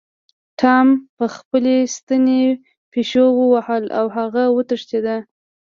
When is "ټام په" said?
0.59-1.25